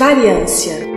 [0.00, 0.89] Variância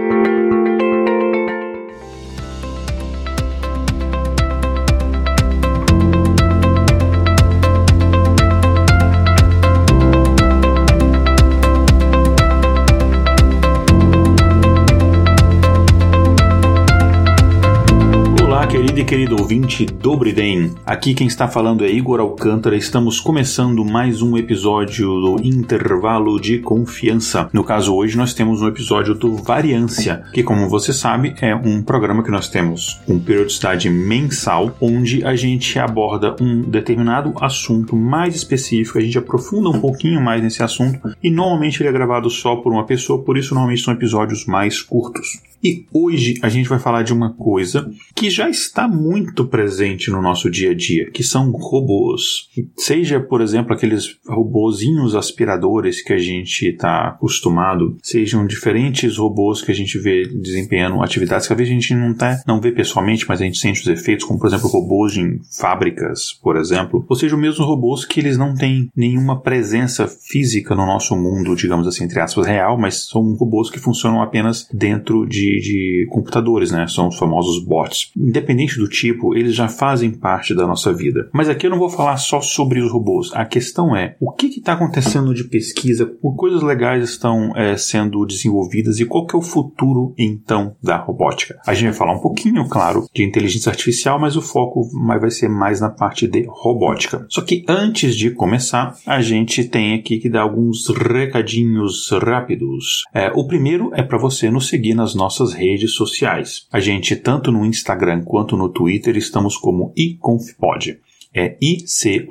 [19.14, 20.73] querido ouvinte Dobriden.
[20.84, 22.75] Aqui quem está falando é Igor Alcântara.
[22.75, 27.47] Estamos começando mais um episódio do Intervalo de Confiança.
[27.54, 31.83] No caso, hoje nós temos um episódio do Variância, que, como você sabe, é um
[31.83, 38.35] programa que nós temos com periodicidade mensal, onde a gente aborda um determinado assunto mais
[38.35, 42.55] específico, a gente aprofunda um pouquinho mais nesse assunto e normalmente ele é gravado só
[42.55, 45.39] por uma pessoa, por isso normalmente são episódios mais curtos.
[45.63, 50.21] E hoje a gente vai falar de uma coisa que já está muito presente no
[50.21, 52.49] nosso dia a dia, que são robôs.
[52.75, 59.72] Seja, por exemplo, aqueles robozinhos aspiradores que a gente está acostumado, sejam diferentes robôs que
[59.72, 63.25] a gente vê desempenhando atividades que às vezes a gente não, tá, não vê pessoalmente,
[63.27, 67.16] mas a gente sente os efeitos, como por exemplo robôs em fábricas, por exemplo, ou
[67.16, 72.05] seja, mesmo robôs que eles não têm nenhuma presença física no nosso mundo, digamos assim,
[72.05, 76.88] entre aspas, real, mas são robôs que funcionam apenas dentro de de, computadores, né?
[76.88, 78.11] São os famosos bots.
[78.16, 81.30] Independente do tipo, eles já fazem parte da nossa vida.
[81.33, 83.31] Mas aqui eu não vou falar só sobre os robôs.
[83.33, 86.05] A questão é o que está acontecendo de pesquisa,
[86.44, 91.58] coisas legais estão é, sendo desenvolvidas e qual que é o futuro então da robótica.
[91.66, 95.47] A gente vai falar um pouquinho, claro, de inteligência artificial, mas o foco vai ser
[95.47, 97.25] mais na parte de robótica.
[97.30, 103.03] Só que antes de começar, a gente tem aqui que dar alguns recadinhos rápidos.
[103.14, 106.67] É, o primeiro é para você nos seguir nas nossas redes sociais.
[106.71, 110.99] A gente, tanto no Instagram quanto no Twitter, estamos como iconfpod.
[111.33, 112.27] É I-C-O-N-F-P-O-D.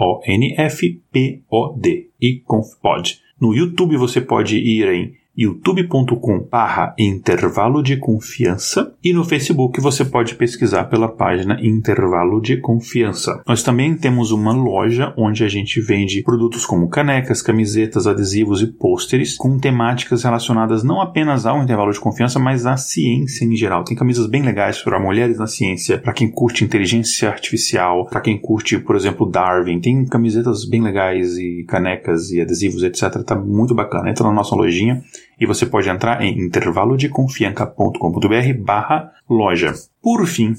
[2.20, 3.20] iconfpod.
[3.40, 10.05] No YouTube você pode ir em youtube.com barra intervalo de confiança e no Facebook você
[10.05, 13.42] pode pesquisar pela página Intervalo de Confiança.
[13.46, 18.67] Nós também temos uma loja onde a gente vende produtos como canecas, camisetas, adesivos e
[18.67, 23.85] pôsteres com temáticas relacionadas não apenas ao intervalo de confiança, mas à ciência em geral.
[23.85, 28.39] Tem camisas bem legais para mulheres na ciência, para quem curte inteligência artificial, para quem
[28.39, 29.80] curte, por exemplo, Darwin.
[29.80, 33.23] Tem camisetas bem legais e canecas e adesivos, etc.
[33.24, 34.11] Tá muito bacana.
[34.11, 35.02] Entra na nossa lojinha
[35.38, 39.72] e você pode entrar em intervalodeconfianca.com.br barra loja.
[40.00, 40.54] Por fim,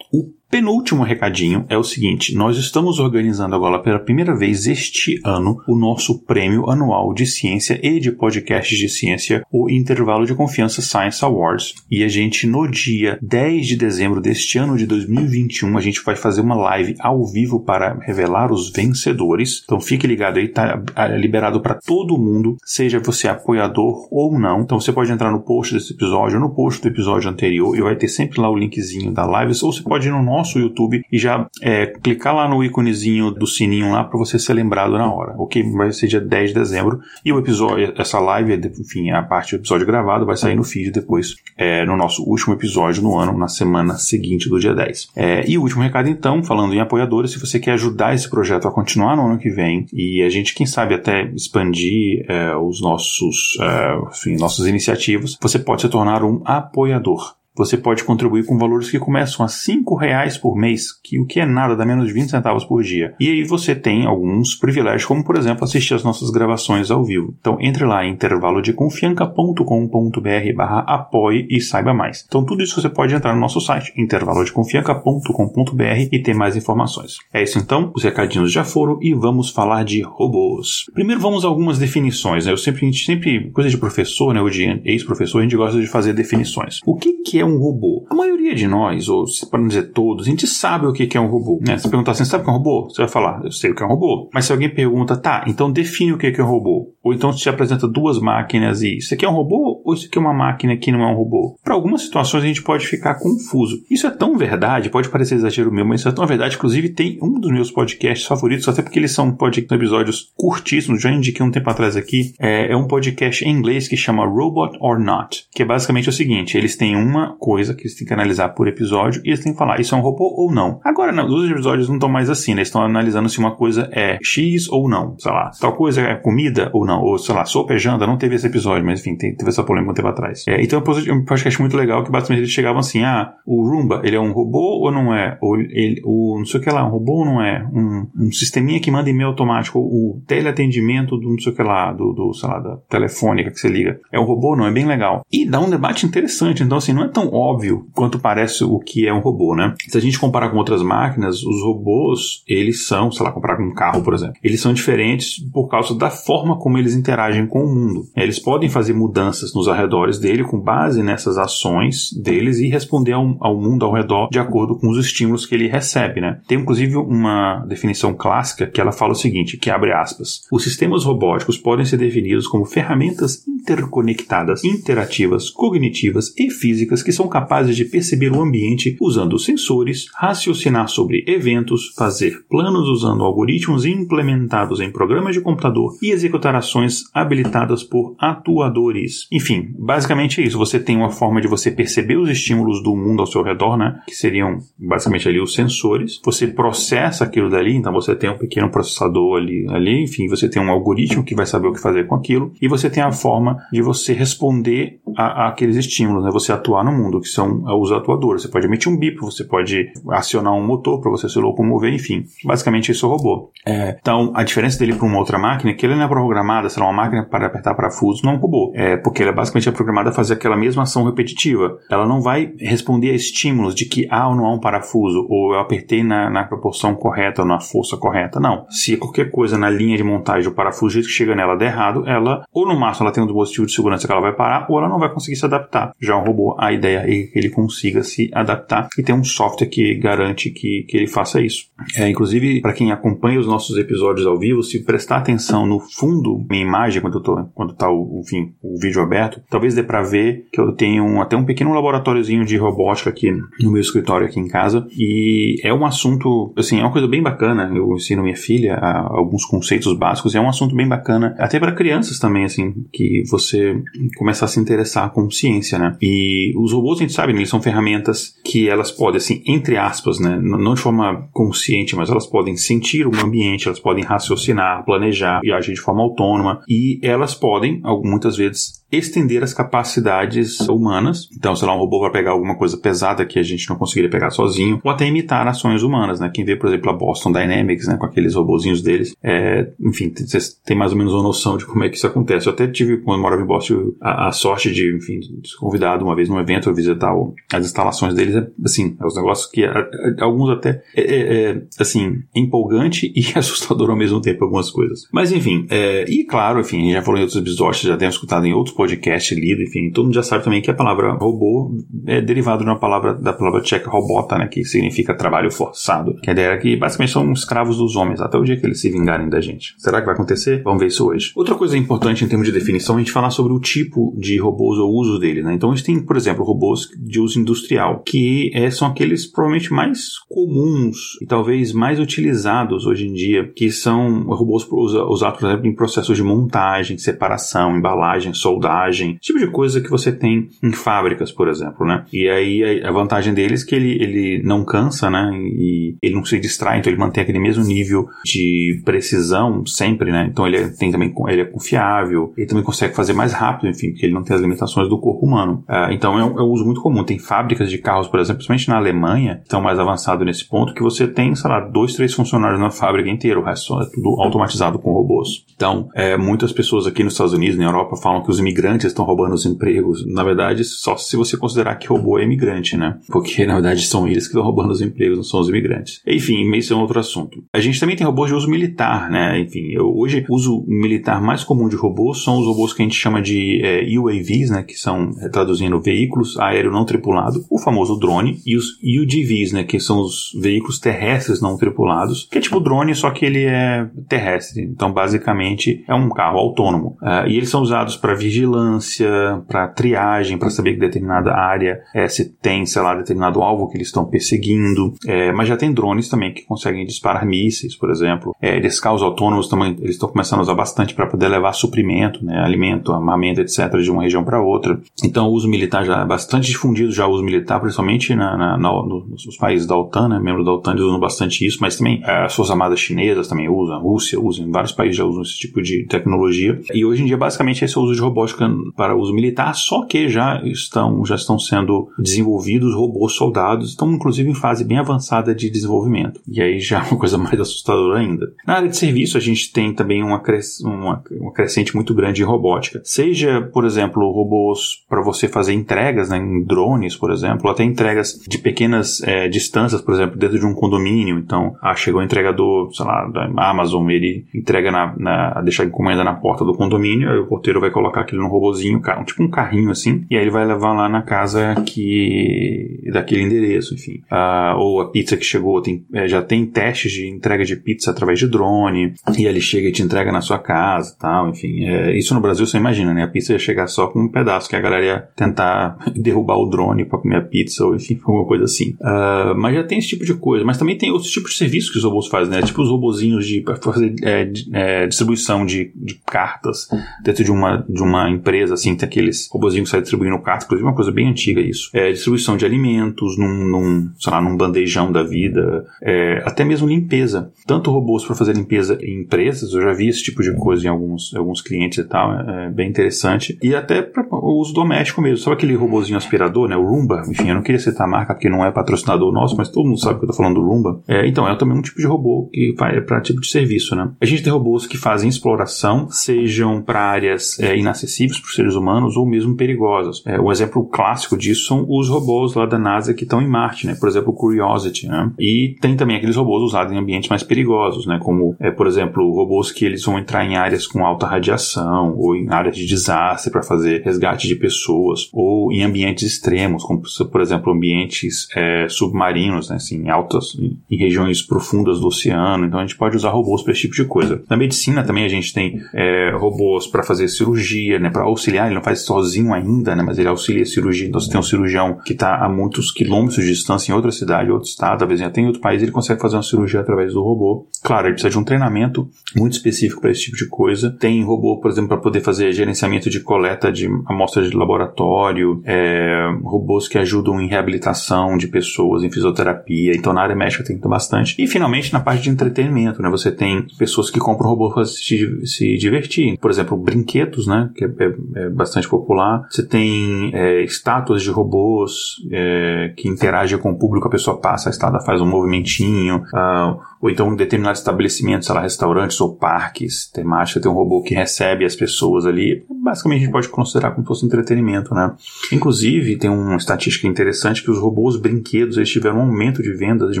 [0.12, 5.60] o Penúltimo recadinho é o seguinte: nós estamos organizando agora pela primeira vez este ano
[5.66, 10.80] o nosso prêmio anual de ciência e de podcasts de ciência, o Intervalo de Confiança
[10.80, 11.74] Science Awards.
[11.90, 16.14] E a gente, no dia 10 de dezembro deste ano de 2021, a gente vai
[16.14, 19.62] fazer uma live ao vivo para revelar os vencedores.
[19.64, 20.80] Então fique ligado aí, tá
[21.16, 24.60] liberado para todo mundo, seja você apoiador ou não.
[24.60, 27.96] Então você pode entrar no post desse episódio, no post do episódio anterior, e vai
[27.96, 31.04] ter sempre lá o linkzinho da live, ou você pode ir no nosso nosso YouTube
[31.10, 35.10] e já é, clicar lá no íconezinho do sininho lá para você ser lembrado na
[35.10, 35.62] hora, ok?
[35.72, 39.60] Vai ser dia 10 de dezembro e o episódio, essa live, enfim, a parte do
[39.60, 43.48] episódio gravado vai sair no feed depois, é, no nosso último episódio no ano, na
[43.48, 45.08] semana seguinte do dia 10.
[45.16, 48.68] É, e o último recado então, falando em apoiadores, se você quer ajudar esse projeto
[48.68, 52.80] a continuar no ano que vem e a gente, quem sabe, até expandir é, os
[52.80, 57.34] nossos, é, enfim, nossas iniciativas, você pode se tornar um apoiador.
[57.56, 61.38] Você pode contribuir com valores que começam a R$ reais por mês, que o que
[61.38, 63.14] é nada, dá menos de 20 centavos por dia.
[63.20, 67.32] E aí você tem alguns privilégios, como por exemplo assistir as nossas gravações ao vivo.
[67.38, 72.24] Então entre lá em intervalodeconfianca.com.br barra apoie e saiba mais.
[72.26, 77.18] Então tudo isso você pode entrar no nosso site, intervalodeconfianca.com.br e ter mais informações.
[77.32, 80.86] É isso então, os recadinhos já foram e vamos falar de robôs.
[80.92, 82.46] Primeiro vamos a algumas definições.
[82.46, 82.52] Né?
[82.52, 86.12] Eu sempre, sempre, coisa de professor, né, ou de ex-professor, a gente gosta de fazer
[86.12, 86.80] definições.
[86.84, 88.06] O que, que é é um robô?
[88.10, 91.20] A maioria de nós, ou para não dizer todos, a gente sabe o que é
[91.20, 91.60] um robô.
[91.66, 91.78] Né?
[91.78, 92.88] Se perguntar assim, sabe o que é um robô?
[92.88, 94.28] Você vai falar, eu sei o que é um robô.
[94.32, 96.94] Mas se alguém pergunta, tá, então define o que é um robô.
[97.02, 100.16] Ou então te apresenta duas máquinas e isso aqui é um robô ou isso aqui
[100.16, 101.58] é uma máquina que não é um robô?
[101.62, 103.82] Para algumas situações a gente pode ficar confuso.
[103.90, 106.56] Isso é tão verdade, pode parecer exagero meu, mas isso é tão verdade.
[106.56, 111.10] Inclusive tem um dos meus podcasts favoritos, até porque eles são podcast, episódios curtíssimos, já
[111.10, 112.32] indiquei um tempo atrás aqui.
[112.40, 116.12] É, é um podcast em inglês que chama Robot or Not, que é basicamente o
[116.12, 119.52] seguinte: eles têm uma coisa que eles têm que analisar por episódio e eles têm
[119.52, 120.80] que falar, isso é um robô ou não.
[120.84, 122.58] Agora, não, os episódios não estão mais assim, né?
[122.58, 125.50] Eles estão analisando se uma coisa é X ou não, sei lá.
[125.60, 128.46] Tal coisa é comida ou não, ou sei lá, sopa é janta, não teve esse
[128.46, 130.44] episódio, mas enfim, teve essa polêmica polêmica um tempo atrás.
[130.48, 134.00] É, então é um podcast muito legal que basicamente eles chegavam assim, ah, o Roomba,
[134.04, 135.36] ele é um robô ou não é?
[135.40, 137.66] Ou ele, o não sei o que lá, um robô ou não é?
[137.72, 141.92] Um, um sisteminha que manda e-mail automático, o teleatendimento do não sei o que lá,
[141.92, 144.00] do, do, sei lá, da telefônica que você liga.
[144.12, 144.66] É um robô ou não?
[144.66, 145.22] É bem legal.
[145.32, 149.06] E dá um debate interessante, então assim, não é tão óbvio quanto parece o que
[149.06, 149.74] é um robô, né?
[149.88, 153.64] Se a gente comparar com outras máquinas, os robôs, eles são, sei lá, comparar com
[153.64, 157.64] um carro, por exemplo, eles são diferentes por causa da forma como eles interagem com
[157.64, 158.06] o mundo.
[158.16, 163.36] Eles podem fazer mudanças nos arredores dele com base nessas ações deles e responder ao,
[163.40, 166.40] ao mundo ao redor de acordo com os estímulos que ele recebe, né?
[166.46, 171.04] Tem inclusive uma definição clássica que ela fala o seguinte, que abre aspas: os sistemas
[171.04, 177.84] robóticos podem ser definidos como ferramentas interconectadas, interativas, cognitivas e físicas que são capazes de
[177.84, 185.34] perceber o ambiente usando sensores, raciocinar sobre eventos, fazer planos usando algoritmos implementados em programas
[185.34, 189.26] de computador e executar ações habilitadas por atuadores.
[189.32, 190.58] Enfim, basicamente é isso.
[190.58, 194.00] Você tem uma forma de você perceber os estímulos do mundo ao seu redor, né?
[194.06, 196.20] Que seriam basicamente ali os sensores.
[196.24, 200.60] Você processa aquilo dali, então você tem um pequeno processador ali, ali, enfim, você tem
[200.60, 203.53] um algoritmo que vai saber o que fazer com aquilo e você tem a forma
[203.72, 206.30] de você responder a, a aqueles estímulos, né?
[206.30, 208.42] Você atuar no mundo, que são os atuadores.
[208.42, 212.24] Você pode emitir um bip, você pode acionar um motor para você se locomover, enfim.
[212.44, 213.50] Basicamente isso é o robô.
[213.66, 216.68] É, então, a diferença dele para uma outra máquina é que ele não é programado,
[216.68, 218.72] será uma máquina para apertar parafuso, não é um robô.
[218.74, 221.78] É porque ela basicamente é programada a fazer aquela mesma ação repetitiva.
[221.90, 225.54] Ela não vai responder a estímulos de que há ou não há um parafuso, ou
[225.54, 228.40] eu apertei na, na proporção correta ou na força correta.
[228.40, 228.66] Não.
[228.70, 232.44] Se qualquer coisa na linha de montagem o parafuso que chega nela der errado, ela,
[232.52, 234.88] ou no máximo ela tem um dispositivo de segurança que ela vai parar, ou ela
[234.88, 235.92] não vai conseguir se adaptar.
[236.00, 239.68] Já um robô, a ideia é que ele consiga se adaptar e tem um software
[239.68, 241.66] que garante que, que ele faça isso.
[241.96, 246.44] É, inclusive, para quem acompanha os nossos episódios ao vivo, se prestar atenção no fundo,
[246.48, 248.22] minha imagem, quando, eu tô, quando tá o,
[248.62, 252.44] o vídeo aberto, talvez dê para ver que eu tenho um, até um pequeno laboratóriozinho
[252.44, 256.82] de robótica aqui no meu escritório aqui em casa e é um assunto, assim, é
[256.82, 257.70] uma coisa bem bacana.
[257.74, 262.18] Eu ensino minha filha alguns conceitos básicos, é um assunto bem bacana, até para crianças
[262.18, 263.76] também, assim, que você
[264.16, 265.96] começar a se interessar com ciência, né?
[266.00, 269.76] E os robôs, a gente sabe, né, eles são ferramentas que elas podem, assim, entre
[269.76, 274.84] aspas, né, não de forma consciente, mas elas podem sentir o ambiente, elas podem raciocinar,
[274.84, 281.28] planejar e agir de forma autônoma e elas podem, muitas vezes, estender as capacidades humanas.
[281.36, 284.10] Então, sei lá, um robô vai pegar alguma coisa pesada que a gente não conseguiria
[284.10, 286.30] pegar sozinho, ou até imitar ações humanas, né?
[286.32, 290.54] Quem vê, por exemplo, a Boston Dynamics, né, com aqueles robozinhos deles, é, enfim, vocês
[290.64, 292.46] têm mais ou menos uma noção de como é que isso acontece.
[292.46, 296.14] Eu até tive, quando morava em Boston, a, a sorte de, enfim, ser convidado uma
[296.14, 298.36] vez num evento a visitar o, as instalações deles.
[298.36, 299.88] É, assim, é os negócios que, a,
[300.20, 305.08] alguns até, é, é, é, assim, empolgante e assustador ao mesmo tempo, algumas coisas.
[305.12, 308.46] Mas, enfim, é, e claro, enfim, a já falou em outros episódios, já temos escutado
[308.46, 311.74] em outros podcast lido, enfim, todo mundo já sabe também que a palavra robô
[312.06, 316.28] é derivado de uma palavra, da palavra tcheca robota, né, que significa trabalho forçado, que
[316.28, 318.90] é a ideia que basicamente são escravos dos homens, até o dia que eles se
[318.90, 319.74] vingarem da gente.
[319.78, 320.62] Será que vai acontecer?
[320.62, 321.32] Vamos ver isso hoje.
[321.34, 324.36] Outra coisa importante em termos de definição é a gente falar sobre o tipo de
[324.38, 325.54] robôs ou uso deles, né?
[325.54, 329.72] Então a gente tem, por exemplo, robôs de uso industrial, que é, são aqueles provavelmente
[329.72, 334.66] mais comuns e talvez mais utilizados hoje em dia, que são robôs
[335.08, 340.10] usados, por exemplo, em processos de montagem, separação, embalagem, soldagem, tipo de coisa que você
[340.10, 342.04] tem em fábricas, por exemplo, né?
[342.12, 345.30] E aí a vantagem deles é que ele, ele não cansa, né?
[345.32, 350.28] E ele não se distrai, então ele mantém aquele mesmo nível de precisão sempre, né?
[350.30, 353.90] Então ele é, tem também ele é confiável, ele também consegue fazer mais rápido, enfim,
[353.90, 355.64] porque ele não tem as limitações do corpo humano.
[355.68, 357.04] Uh, então é um, é um, uso muito comum.
[357.04, 360.82] Tem fábricas de carros, por exemplo, principalmente na Alemanha, estão mais avançados nesse ponto, que
[360.82, 364.78] você tem, sei lá, dois, três funcionários na fábrica inteira, o resto é tudo automatizado
[364.78, 365.44] com robôs.
[365.54, 369.04] Então, é, muitas pessoas aqui nos Estados Unidos, na Europa, falam que os imigrantes estão
[369.04, 370.04] roubando os empregos.
[370.06, 372.98] Na verdade, só se você considerar que robô é imigrante, né?
[373.08, 376.00] Porque, na verdade, são eles que estão roubando os empregos, não são os imigrantes.
[376.06, 377.42] Enfim, isso é um outro assunto.
[377.52, 379.40] A gente também tem robôs de uso militar, né?
[379.40, 382.96] Enfim, eu, hoje o uso militar mais comum de robôs são os robôs que gente
[382.96, 384.62] chama de é, UAVs, né?
[384.62, 389.64] Que são, é, traduzindo, veículos aéreo não tripulado, o famoso drone, e os UGVs, né?
[389.64, 393.88] Que são os veículos terrestres não tripulados, que é tipo drone, só que ele é
[394.08, 394.62] terrestre.
[394.62, 396.96] Então, basicamente, é um carro autônomo.
[397.02, 401.80] Uh, e eles são usados para vigilância vigilância, para triagem, para saber que determinada área
[401.94, 404.94] é, se tem, sei lá, determinado alvo que eles estão perseguindo.
[405.06, 408.34] É, mas já tem drones também que conseguem disparar mísseis, por exemplo.
[408.40, 412.24] É, esses carros autônomos também eles estão começando a usar bastante para poder levar suprimento,
[412.24, 414.80] né, alimento, armamento, etc., de uma região para outra.
[415.02, 418.58] Então, o uso militar já é bastante difundido, já o uso militar, principalmente na, na,
[418.58, 420.18] na nos países da OTAN, né?
[420.18, 423.76] Membros da OTAN usam bastante isso, mas também é, as Forças Armadas chinesas também usam,
[423.76, 426.60] a Rússia usa, em vários países já usam esse tipo de tecnologia.
[426.72, 429.84] E hoje em dia, basicamente, esse é o uso de robótica para uso militar, só
[429.84, 435.34] que já estão, já estão sendo desenvolvidos robôs soldados, estão inclusive em fase bem avançada
[435.34, 436.20] de desenvolvimento.
[436.28, 438.32] E aí já é uma coisa mais assustadora ainda.
[438.46, 442.22] Na área de serviço, a gente tem também uma, cres uma, uma crescente muito grande
[442.22, 442.63] em robótica.
[442.84, 448.20] Seja, por exemplo, robôs para você fazer entregas né, em drones, por exemplo, até entregas
[448.26, 451.18] de pequenas é, distâncias, por exemplo, dentro de um condomínio.
[451.18, 456.02] Então, ah, chegou o entregador, sei lá, da Amazon, ele entrega na, na a encomenda
[456.02, 459.70] na porta do condomínio, aí o porteiro vai colocar aquilo num robozinho, tipo um carrinho
[459.70, 464.02] assim, e aí ele vai levar lá na casa que daquele endereço, enfim.
[464.10, 467.90] Ah, ou a pizza que chegou tem, é, já tem testes de entrega de pizza
[467.90, 471.64] através de drone, e ele chega e te entrega na sua casa, tal, enfim.
[471.64, 473.02] É, isso no Brasil imagina, né?
[473.02, 476.48] A pizza ia chegar só com um pedaço que a galera ia tentar derrubar o
[476.48, 478.70] drone para comer a pizza, ou enfim, alguma coisa assim.
[478.80, 480.44] Uh, mas já tem esse tipo de coisa.
[480.44, 482.42] Mas também tem outros tipos de serviços que os robôs fazem, né?
[482.42, 486.68] Tipo os robozinhos de fazer é, é, distribuição de, de, cartas
[487.02, 490.68] dentro de uma, de uma empresa, assim, tem aqueles robozinhos que saem distribuindo cartas, inclusive
[490.68, 491.70] uma coisa bem antiga isso.
[491.72, 496.68] É, distribuição de alimentos num, num, sei lá, num bandejão da vida, é, até mesmo
[496.68, 497.32] limpeza.
[497.46, 500.68] Tanto robôs para fazer limpeza em empresas, eu já vi esse tipo de coisa em
[500.68, 503.38] alguns, alguns clientes e tal, é, é bem interessante.
[503.42, 505.18] E até para o uso doméstico mesmo.
[505.18, 506.56] Sabe aquele robozinho aspirador, né?
[506.56, 507.02] O Roomba?
[507.08, 509.80] Enfim, eu não queria citar a marca porque não é patrocinador nosso, mas todo mundo
[509.80, 510.82] sabe que eu tô falando do Roomba.
[510.88, 513.90] É, então, é também um tipo de robô que é para tipo de serviço, né?
[514.00, 518.54] A gente tem robôs que fazem exploração, sejam para áreas é, inacessíveis para os seres
[518.54, 520.02] humanos ou mesmo perigosas.
[520.06, 523.66] É, o exemplo clássico disso são os robôs lá da NASA que estão em Marte,
[523.66, 523.74] né?
[523.78, 525.10] Por exemplo, o Curiosity, né?
[525.18, 527.98] E tem também aqueles robôs usados em ambientes mais perigosos, né?
[528.02, 532.14] Como, é, por exemplo, robôs que eles vão entrar em áreas com alta radiação ou
[532.16, 537.20] em áreas de desastre para fazer resgate de pessoas ou em ambientes extremos, como por
[537.20, 539.56] exemplo ambientes é, submarinos, né?
[539.56, 540.36] Assim, em altas,
[540.70, 542.46] em regiões profundas do oceano.
[542.46, 544.22] Então a gente pode usar robôs para esse tipo de coisa.
[544.28, 547.90] Na medicina também a gente tem é, robôs para fazer cirurgia, né?
[547.90, 548.46] Para auxiliar.
[548.46, 549.82] Ele não faz sozinho ainda, né?
[549.82, 550.88] Mas ele auxilia a cirurgia.
[550.88, 554.30] Então você tem um cirurgião que está a muitos quilômetros de distância em outra cidade,
[554.30, 557.46] outro estado, talvez até em outro país, ele consegue fazer uma cirurgia através do robô.
[557.62, 560.70] Claro, ele precisa de um treinamento muito específico para esse tipo de coisa.
[560.70, 566.08] Tem robô, por exemplo, para poder fazer gerenciamento de coleta de amostras de laboratório, é,
[566.22, 569.72] robôs que ajudam em reabilitação de pessoas, em fisioterapia.
[569.74, 571.14] Então, na área médica tem bastante.
[571.18, 572.88] E, finalmente, na parte de entretenimento, né?
[572.90, 576.18] Você tem pessoas que compram robôs para se, se divertir.
[576.18, 577.50] Por exemplo, brinquedos, né?
[577.54, 579.26] Que é, é, é bastante popular.
[579.30, 583.88] Você tem é, estátuas de robôs é, que interagem com o público.
[583.88, 586.04] A pessoa passa, a estátua faz um movimentinho.
[586.14, 590.82] Uh, ou então em determinados estabelecimentos, sei lá, restaurantes ou parques temáticos, tem um robô
[590.82, 592.44] que recebe as pessoas ali.
[592.62, 594.92] Basicamente a gente pode considerar como se fosse entretenimento, né?
[595.32, 599.92] Inclusive, tem uma estatística interessante que os robôs brinquedos eles tiveram um aumento de vendas
[599.92, 600.00] de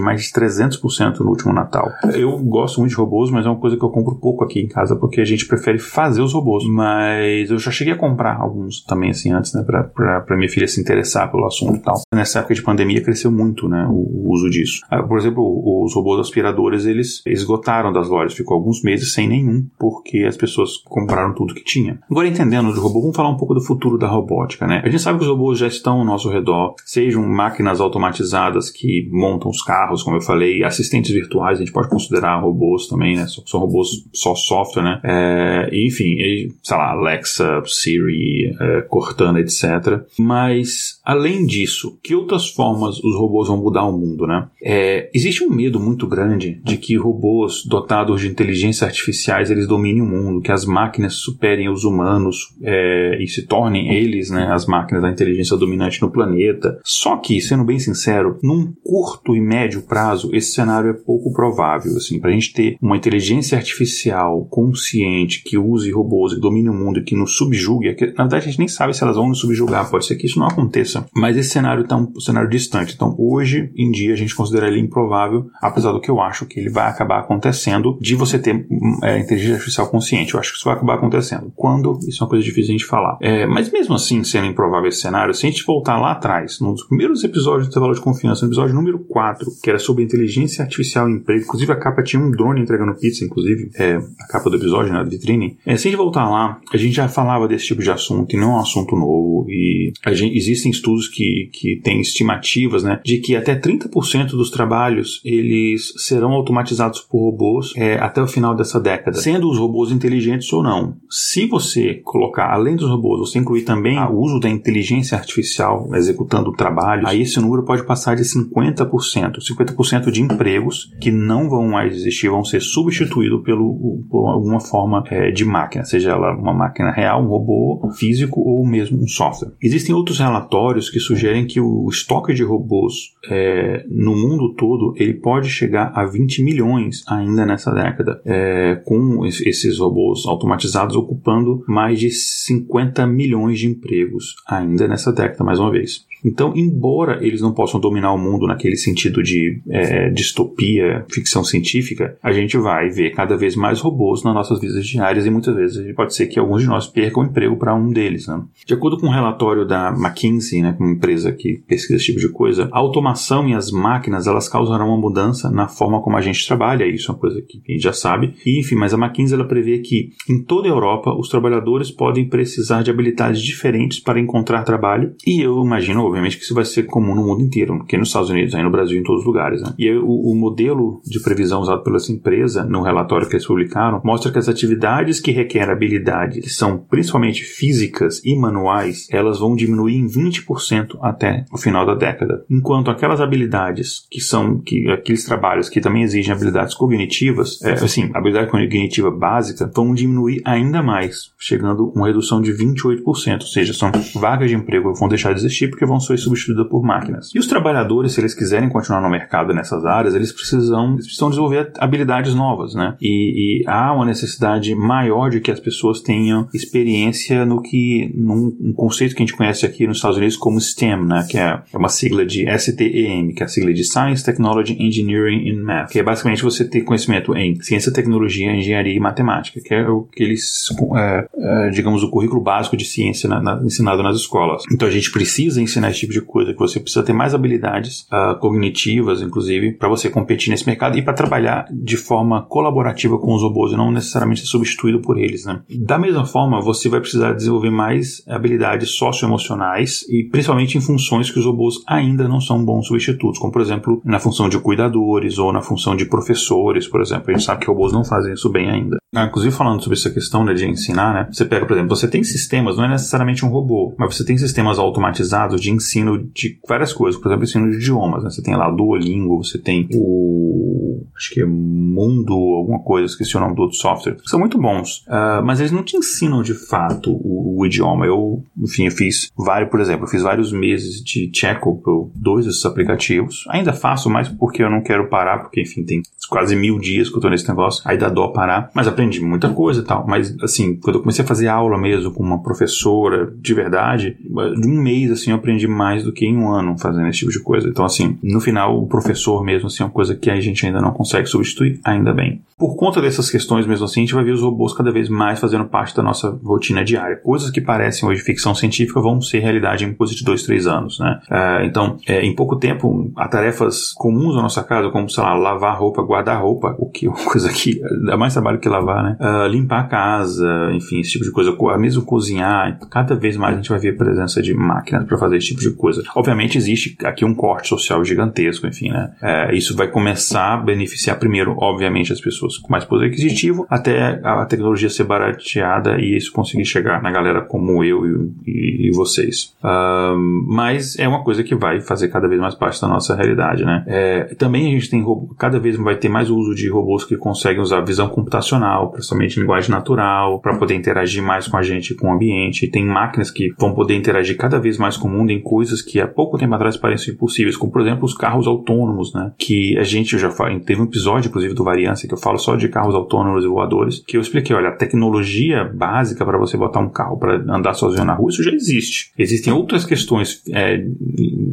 [0.00, 1.90] mais de 300% no último Natal.
[2.14, 4.68] Eu gosto muito de robôs, mas é uma coisa que eu compro pouco aqui em
[4.68, 6.64] casa porque a gente prefere fazer os robôs.
[6.68, 10.48] Mas eu já cheguei a comprar alguns também assim antes, né, pra, pra, pra minha
[10.48, 12.00] filha se interessar pelo assunto e tal.
[12.12, 14.80] Nessa época de pandemia cresceu muito, né, o, o uso disso.
[14.90, 19.66] Ah, por exemplo, os robôs aspiradores eles esgotaram das lojas, ficou alguns meses sem nenhum,
[19.78, 21.93] porque as pessoas compraram tudo que tinha.
[22.10, 24.82] Agora entendendo de robô, vamos falar um pouco do futuro da robótica, né?
[24.84, 29.08] A gente sabe que os robôs já estão ao nosso redor, sejam máquinas automatizadas que
[29.10, 33.26] montam os carros, como eu falei, assistentes virtuais, a gente pode considerar robôs também, né?
[33.26, 35.00] São, robôs só software, né?
[35.04, 36.16] É, enfim,
[36.62, 40.04] sei lá, Alexa, Siri, é, Cortana, etc.
[40.18, 44.48] Mas, além disso, que outras formas os robôs vão mudar o mundo, né?
[44.62, 50.02] É, existe um medo muito grande de que robôs dotados de inteligência artificiais eles dominem
[50.02, 54.66] o mundo, que as máquinas superem os humanos é, e se tornem eles, né, as
[54.66, 56.78] máquinas da inteligência dominante no planeta.
[56.84, 61.96] Só que, sendo bem sincero, num curto e médio prazo esse cenário é pouco provável.
[61.96, 66.74] Assim, para a gente ter uma inteligência artificial consciente que use robôs e domine o
[66.74, 69.16] mundo e que nos subjugue, é que, na verdade a gente nem sabe se elas
[69.16, 71.06] vão nos subjugar, pode ser que isso não aconteça.
[71.14, 72.94] Mas esse cenário está um cenário distante.
[72.94, 76.58] Então, hoje em dia a gente considera ele improvável, apesar do que eu acho que
[76.58, 78.66] ele vai acabar acontecendo de você ter
[79.02, 80.34] é, inteligência artificial consciente.
[80.34, 81.52] Eu acho que isso vai acabar acontecendo.
[81.54, 81.73] Quando?
[82.08, 83.18] Isso é uma coisa difícil de falar.
[83.20, 86.72] É, mas mesmo assim, sendo improvável esse cenário, se a gente voltar lá atrás, num
[86.72, 90.62] dos primeiros episódios do Intervalo de Confiança, no episódio número 4, que era sobre inteligência
[90.62, 94.50] artificial em emprego, inclusive a capa tinha um drone entregando pizza, inclusive, é, a capa
[94.50, 95.56] do episódio, na né, vitrine.
[95.66, 98.38] É, se a gente voltar lá, a gente já falava desse tipo de assunto e
[98.38, 99.46] não é um assunto novo.
[99.48, 105.20] E gente, existem estudos que, que têm estimativas, né, de que até 30% dos trabalhos
[105.24, 110.52] eles serão automatizados por robôs é, até o final dessa década, sendo os robôs inteligentes
[110.52, 110.96] ou não.
[111.10, 111.63] Se você
[112.04, 117.22] colocar, além dos robôs, você incluir também o uso da inteligência artificial executando trabalhos, aí
[117.22, 119.38] esse número pode passar de 50%.
[119.38, 125.04] 50% de empregos que não vão mais existir, vão ser substituídos pelo, por alguma forma
[125.10, 129.52] é, de máquina, seja ela uma máquina real, um robô físico ou mesmo um software.
[129.62, 135.14] Existem outros relatórios que sugerem que o estoque de robôs é, no mundo todo ele
[135.14, 142.00] pode chegar a 20 milhões ainda nessa década, é, com esses robôs automatizados ocupando mais
[142.00, 146.06] de 50 milhões de empregos ainda nessa década, mais uma vez.
[146.24, 152.16] Então, embora eles não possam dominar o mundo naquele sentido de é, distopia, ficção científica,
[152.22, 155.94] a gente vai ver cada vez mais robôs nas nossas vidas diárias e muitas vezes
[155.94, 158.26] pode ser que alguns de nós percam o emprego para um deles.
[158.26, 158.42] Né?
[158.66, 162.28] De acordo com um relatório da McKinsey, né, uma empresa que pesquisa esse tipo de
[162.28, 166.46] coisa, a automação e as máquinas elas causarão uma mudança na forma como a gente
[166.46, 166.86] trabalha.
[166.86, 168.34] Isso é uma coisa que a gente já sabe.
[168.44, 172.28] E, enfim, mas a McKinsey ela prevê que em toda a Europa os trabalhadores podem
[172.28, 175.14] precisar de habilidades diferentes para encontrar trabalho.
[175.26, 178.30] E eu imagino, obviamente que isso vai ser comum no mundo inteiro, aqui nos Estados
[178.30, 179.60] Unidos, aí no Brasil, em todos os lugares.
[179.60, 179.74] Né?
[179.76, 184.00] E o, o, modelo de previsão usado pela essa empresa, no relatório que eles publicaram,
[184.04, 189.56] mostra que as atividades que requerem habilidade, que são principalmente físicas e manuais, elas vão
[189.56, 192.44] diminuir em 20% até o final da década.
[192.50, 198.10] Enquanto aquelas habilidades que são, que, aqueles trabalhos que também exigem habilidades cognitivas, é, assim,
[198.14, 203.04] habilidade cognitiva básica, vão diminuir ainda mais, chegando a uma redução de 28%.
[203.40, 206.64] Ou seja, são vagas de emprego que vão deixar de existir porque vão ser substituída
[206.64, 207.30] por máquinas.
[207.34, 211.30] E os trabalhadores, se eles quiserem continuar no mercado nessas áreas, eles precisam, eles precisam
[211.30, 212.96] desenvolver habilidades novas, né?
[213.00, 218.54] E, e, há uma necessidade maior de que as pessoas tenham experiência no que, num
[218.60, 221.26] um conceito que a gente conhece aqui nos Estados Unidos como STEM, né?
[221.28, 225.64] Que é uma sigla de STEM, que é a sigla de Science, Technology, Engineering and
[225.64, 229.88] Math, que é basicamente você ter conhecimento em ciência, tecnologia, engenharia e matemática, que é
[229.88, 234.16] o que eles, é, é, digamos, o currículo básico de ciência na, na, ensinado nas
[234.16, 234.62] escolas.
[234.72, 238.06] Então a gente precisa ensinar esse tipo de coisa, que você precisa ter mais habilidades
[238.12, 243.34] uh, cognitivas, inclusive, para você competir nesse mercado e para trabalhar de forma colaborativa com
[243.34, 245.44] os robôs e não necessariamente ser substituído por eles.
[245.44, 245.60] Né?
[245.70, 251.38] Da mesma forma, você vai precisar desenvolver mais habilidades socioemocionais e principalmente em funções que
[251.38, 255.52] os robôs ainda não são bons substitutos, como por exemplo na função de cuidadores ou
[255.52, 257.24] na função de professores, por exemplo.
[257.28, 258.98] A gente sabe que robôs não fazem isso bem ainda.
[259.14, 261.28] Ah, inclusive falando sobre essa questão né, de ensinar, né?
[261.30, 264.36] Você pega, por exemplo, você tem sistemas, não é necessariamente um robô, mas você tem
[264.36, 268.24] sistemas automatizados de ensino de várias coisas, por exemplo, ensino de idiomas.
[268.24, 268.30] Né?
[268.30, 271.02] Você tem lá Duolingo, você tem o.
[271.16, 274.16] Acho que é Mundo, alguma coisa, esqueci o nome do outro software.
[274.24, 278.04] São muito bons, uh, mas eles não te ensinam de fato o, o, idioma.
[278.04, 282.46] Eu, enfim, eu fiz vários, por exemplo, eu fiz vários meses de tcheco por dois
[282.46, 283.44] desses aplicativos.
[283.48, 287.16] Ainda faço mais porque eu não quero parar, porque, enfim, tem quase mil dias que
[287.16, 290.06] eu tô nesse negócio, aí dá dó parar, mas aprendi muita coisa e tal.
[290.06, 294.68] Mas, assim, quando eu comecei a fazer aula mesmo com uma professora de verdade, de
[294.68, 297.40] um mês, assim, eu aprendi mais do que em um ano fazendo esse tipo de
[297.40, 297.68] coisa.
[297.68, 300.80] Então, assim, no final, o professor mesmo, assim, é uma coisa que a gente ainda
[300.80, 302.42] não consegue substituir, ainda bem.
[302.56, 305.40] Por conta dessas questões mesmo assim, a gente vai ver os robôs cada vez mais
[305.40, 307.16] fazendo parte da nossa rotina diária.
[307.16, 311.00] Coisas que parecem hoje ficção científica vão ser realidade em coisa de dois, três anos,
[311.00, 311.20] né?
[311.28, 315.34] Uh, então, é, em pouco tempo, há tarefas comuns na nossa casa, como, sei lá,
[315.34, 318.93] lavar roupa, guardar roupa, o que é uma coisa que dá mais trabalho que lavar,
[319.02, 319.16] né?
[319.20, 323.56] Uh, limpar a casa, enfim, esse tipo de coisa, mesmo cozinhar, cada vez mais a
[323.56, 326.02] gente vai ver a presença de máquinas para fazer esse tipo de coisa.
[326.14, 329.12] Obviamente existe aqui um corte social gigantesco, enfim, né?
[329.22, 334.20] É, isso vai começar a beneficiar primeiro, obviamente, as pessoas com mais poder aquisitivo, até
[334.22, 339.54] a tecnologia ser barateada e isso conseguir chegar na galera como eu e, e, vocês.
[339.62, 343.64] Um, mas é uma coisa que vai fazer cada vez mais parte da nossa realidade,
[343.64, 343.84] né?
[343.86, 345.04] É, também a gente tem
[345.38, 349.70] cada vez vai ter mais uso de robôs que conseguem usar visão computacional, principalmente linguagem
[349.70, 352.64] natural, para poder interagir mais com a gente, com o ambiente.
[352.64, 355.82] E tem máquinas que vão poder interagir cada vez mais com o mundo em coisas
[355.82, 359.32] que há pouco tempo atrás pareciam impossíveis, como por exemplo os carros autônomos, né?
[359.38, 362.56] Que a gente já fala, teve um episódio, inclusive, do Variância, que eu falo só
[362.56, 366.80] de carros autônomos e voadores, que eu expliquei, olha, a tecnologia básica para você botar
[366.80, 369.12] um carro para andar sozinho na rua, isso já existe.
[369.18, 370.84] Existem outras questões é,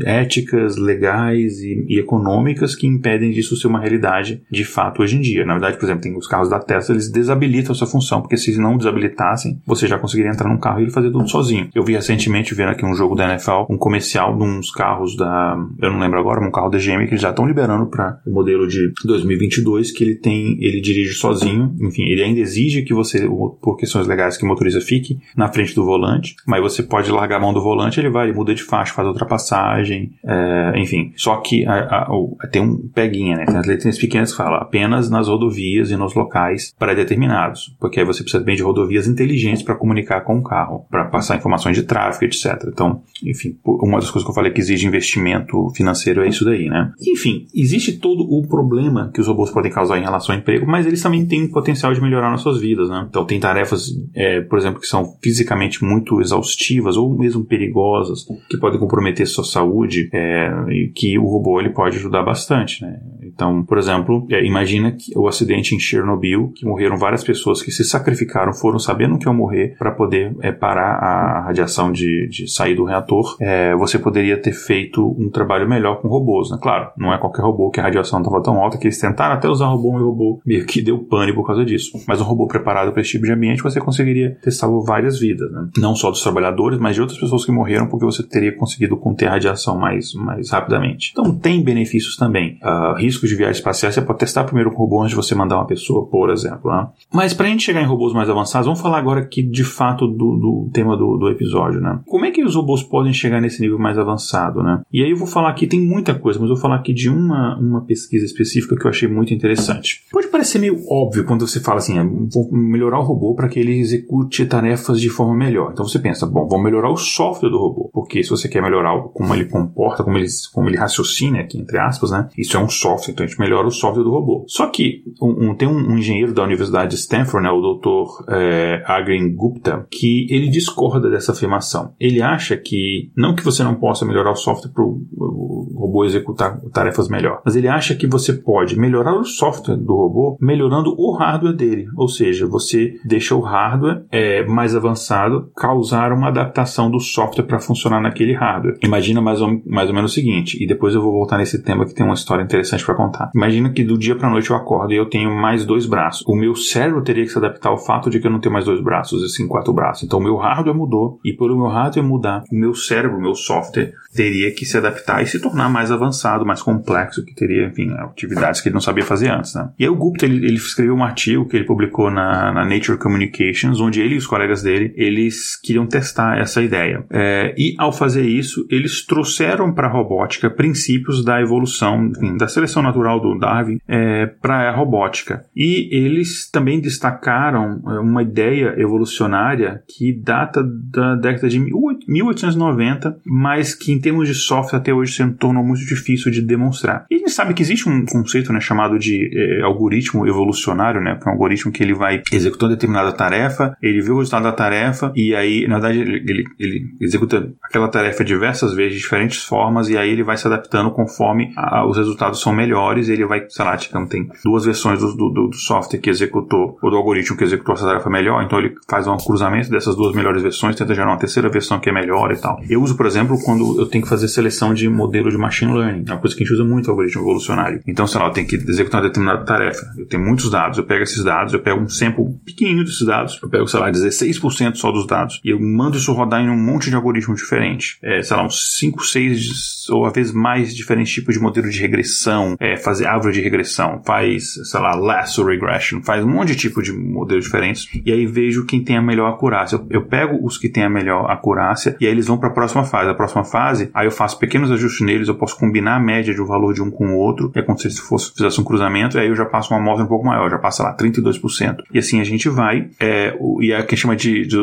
[0.06, 5.22] éticas, legais e, e, econômicas que impedem disso ser uma realidade de fato hoje em
[5.22, 5.46] dia.
[5.46, 8.58] Na verdade, por exemplo, tem os carros da Tesla, eles desabilitam essa função, porque se
[8.58, 11.70] não desabilitassem, você já conseguiria entrar num carro e ele fazer tudo sozinho.
[11.74, 15.58] Eu vi recentemente, vendo aqui um jogo da NFL, um comercial de uns carros da,
[15.82, 18.32] eu não lembro agora, um carro da GM que eles já estão liberando para o
[18.32, 23.28] modelo de 2022 que ele tem, ele dirige sozinho, enfim, ele ainda exige que você,
[23.62, 27.38] por questões legais, que o motorista fique na frente do volante, mas você pode largar
[27.38, 31.12] a mão do volante, ele vai, ele muda de faixa, faz ultrapassagem, é, enfim.
[31.16, 32.08] Só que a, a,
[32.42, 33.46] a, tem um peguinha, né?
[33.46, 38.06] Tem as letrinhas pequenas que falam apenas nas rodovias e nos locais pré-determinados, porque aí
[38.06, 41.84] você precisa bem de rodovias inteligentes para comunicar com o carro, para passar informações de
[41.84, 42.68] tráfego, etc.
[42.68, 46.70] Então, enfim, uma das coisas que eu falei que exige investimento financeiro é isso daí,
[46.70, 46.92] né?
[47.02, 50.86] Enfim, existe todo o problema que os robôs podem causar em relação ao emprego, mas
[50.86, 53.06] eles também têm potencial de melhorar nossas vidas, né?
[53.10, 58.58] Então, tem tarefas, é, por exemplo, que são fisicamente muito exaustivas ou mesmo perigosas, que
[58.58, 63.00] podem comprometer sua saúde, é, e que o robô ele pode ajudar bastante, né?
[63.34, 67.72] Então, por exemplo, é, imagina que o acidente em Chernobyl, que morreram várias pessoas que
[67.72, 72.52] se sacrificaram, foram sabendo que iam morrer para poder é, parar a radiação de, de
[72.52, 73.36] sair do reator.
[73.40, 76.58] É, você poderia ter feito um trabalho melhor com robôs, né?
[76.62, 79.48] Claro, não é qualquer robô que a radiação estava tão alta que eles tentaram até
[79.48, 81.92] usar robô e o robô meio que deu pane por causa disso.
[82.08, 85.52] Mas um robô preparado para esse tipo de ambiente, você conseguiria ter salvo várias vidas,
[85.52, 85.70] né?
[85.78, 89.28] Não só dos trabalhadores, mas de outras pessoas que morreram porque você teria conseguido conter
[89.28, 91.12] a radiação mais, mais rapidamente.
[91.12, 92.60] Então tem benefícios também.
[92.64, 95.68] Uh, de viagens espaciais, você pode testar primeiro com robô antes de você mandar uma
[95.68, 96.72] pessoa, por exemplo.
[96.72, 96.88] Né?
[97.14, 100.08] Mas para a gente chegar em robôs mais avançados, vamos falar agora aqui de fato
[100.08, 101.80] do, do tema do, do, episódio.
[101.80, 102.00] Né?
[102.08, 104.62] Como é que os robôs podem chegar nesse nível mais avançado?
[104.64, 104.82] Né?
[104.92, 107.10] E aí eu vou falar aqui, tem muita coisa, mas eu vou falar aqui de
[107.10, 110.04] uma, uma pesquisa específica que eu achei muito interessante.
[110.12, 113.60] Pode parecer meio óbvio quando você fala assim, ah, vou melhorar o robô para que
[113.60, 115.72] ele execute tarefas de forma melhor.
[115.72, 119.00] Então você pensa, bom, vamos melhorar o software do robô, porque se você quer melhorar
[119.14, 122.28] como ele comporta, como ele, como ele raciocina aqui, entre aspas, né?
[122.38, 124.46] Isso é um software, então a gente melhora o software do robô.
[124.48, 128.34] Só que um, um, tem um, um, engenheiro da Universidade de Stanford, né, o Dr.
[128.34, 131.94] É, Agrin Gupta, que ele discorda dessa afirmação.
[132.00, 136.60] Ele acha que, não que você não possa melhorar o software para o robô executar
[136.74, 141.14] tarefas melhor, mas ele acha que você pode melhorar o software do robô melhorando o
[141.14, 141.88] hardware dele.
[141.96, 147.60] Ou seja, você deixa o hardware é, mais avançado, causar uma adaptação do software para
[147.60, 148.78] funcionar naquele hardware.
[148.84, 151.86] Imagina mais ou, mais ou menos o seguinte, e depois eu vou voltar nesse tema
[151.86, 153.32] que tem uma história interessante para contar.
[153.36, 156.24] Imagina que do dia para noite eu acordo e eu tenho mais dois braços.
[156.28, 158.66] O meu cérebro teria que se adaptar ao fato de que eu não tenho mais
[158.66, 160.04] dois braços, e sim quatro braços.
[160.04, 163.34] Então o meu hardware mudou e pelo meu hardware mudar, o meu cérebro, o meu
[163.34, 167.92] software teria que se adaptar e se tornar mais avançado, mais complexo, que teria, enfim,
[167.94, 169.70] atividades que ele não sabia fazer antes, né?
[169.80, 172.98] E aí o Gupta, ele, ele escreveu um artigo que ele publicou na, na, Nature
[172.98, 177.06] Communications, onde ele e os colegas dele, eles queriam testar essa ideia.
[177.10, 182.48] É, e ao fazer isso, eles trouxeram para a robótica princípios da evolução, enfim, da
[182.48, 185.46] seleção natural do Darwin é, para a robótica.
[185.56, 193.74] E eles também destacaram é, uma ideia evolucionária que data da década de 1890, mas
[193.74, 197.06] que em termos de software até hoje se tornou muito difícil de demonstrar.
[197.10, 201.18] E a gente sabe que existe um conceito né, chamado de é, algoritmo evolucionário, né,
[201.22, 204.52] que é um algoritmo que ele vai executando determinada tarefa, ele vê o resultado da
[204.52, 209.44] tarefa e aí, na verdade, ele, ele, ele executa aquela tarefa diversas vezes, de diferentes
[209.44, 213.46] formas, e aí ele vai se adaptando conforme a, os resultados são melhores, ele vai,
[213.50, 217.38] sei lá, tipo, tem duas versões do, do, do, software que executou, ou do algoritmo
[217.38, 220.94] que executou essa tarefa melhor, então ele faz um cruzamento dessas duas melhores versões, tenta
[220.94, 222.60] gerar uma terceira versão que é melhor e tal.
[222.70, 226.06] Eu uso, por exemplo, quando eu tenho que fazer seleção de modelo de machine learning,
[226.08, 227.82] é uma coisa que a gente usa muito no algoritmo evolucionário.
[227.88, 230.84] Então, sei lá, eu tenho que executar uma determinada tarefa, eu tenho muitos dados, eu
[230.84, 234.76] pego esses dados, eu pego um sample pequenininho desses dados, eu pego, sei lá, 16%
[234.76, 237.98] só dos dados, e eu mando isso rodar em um monte de algoritmos diferentes.
[238.02, 241.80] É, sei lá, uns 5, 6 ou às vezes mais diferentes tipos de modelo de
[241.80, 246.56] regressão, é, fazer árvore de regressão, faz, sei lá, lasso regression, faz um monte de
[246.56, 249.76] tipo de modelos diferentes, e aí vejo quem tem a melhor acurácia.
[249.76, 252.54] Eu, eu pego os que têm a melhor acurácia, e aí eles vão para a
[252.54, 253.10] próxima fase.
[253.10, 256.42] A próxima fase, aí eu faço pequenos ajustes neles, eu posso combinar a média de
[256.42, 259.22] um valor de um com o outro, é como se fosse, fizesse um cruzamento, e
[259.22, 261.78] aí eu já passo uma amostra um pouco maior, já passa lá 32%.
[261.94, 264.58] E assim a gente vai, é, o, e é o que chama de, de,